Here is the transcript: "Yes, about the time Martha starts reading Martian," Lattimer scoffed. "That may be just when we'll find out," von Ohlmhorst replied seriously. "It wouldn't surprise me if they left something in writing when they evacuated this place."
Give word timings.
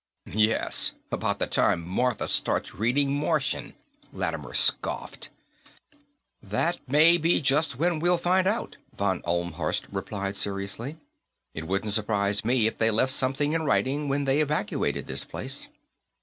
"Yes, 0.33 0.93
about 1.11 1.37
the 1.37 1.45
time 1.45 1.87
Martha 1.87 2.27
starts 2.27 2.73
reading 2.73 3.15
Martian," 3.19 3.75
Lattimer 4.11 4.55
scoffed. 4.55 5.29
"That 6.41 6.79
may 6.87 7.19
be 7.19 7.39
just 7.39 7.75
when 7.77 7.99
we'll 7.99 8.17
find 8.17 8.47
out," 8.47 8.77
von 8.97 9.21
Ohlmhorst 9.27 9.85
replied 9.91 10.35
seriously. 10.35 10.97
"It 11.53 11.67
wouldn't 11.67 11.93
surprise 11.93 12.43
me 12.43 12.65
if 12.65 12.79
they 12.79 12.89
left 12.89 13.11
something 13.13 13.51
in 13.51 13.61
writing 13.61 14.07
when 14.09 14.23
they 14.23 14.41
evacuated 14.41 15.05
this 15.05 15.23
place." 15.23 15.67